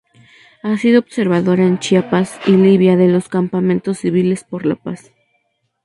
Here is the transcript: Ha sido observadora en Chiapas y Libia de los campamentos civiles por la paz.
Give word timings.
Ha 0.63 0.77
sido 0.79 0.97
observadora 0.97 1.63
en 1.67 1.77
Chiapas 1.77 2.39
y 2.47 2.53
Libia 2.57 2.97
de 2.97 3.07
los 3.07 3.27
campamentos 3.29 3.99
civiles 3.99 4.43
por 4.43 4.65
la 4.65 4.73
paz. 4.75 5.11